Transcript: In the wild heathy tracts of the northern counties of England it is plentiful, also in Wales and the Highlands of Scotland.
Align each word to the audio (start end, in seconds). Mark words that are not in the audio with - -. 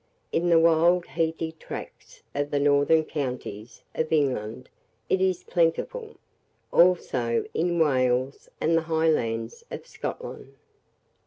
In 0.31 0.49
the 0.49 0.57
wild 0.57 1.05
heathy 1.05 1.51
tracts 1.51 2.23
of 2.33 2.49
the 2.49 2.59
northern 2.59 3.03
counties 3.05 3.83
of 3.93 4.11
England 4.11 4.67
it 5.09 5.21
is 5.21 5.43
plentiful, 5.43 6.15
also 6.71 7.45
in 7.53 7.77
Wales 7.77 8.49
and 8.59 8.75
the 8.75 8.81
Highlands 8.81 9.63
of 9.69 9.85
Scotland. 9.85 10.55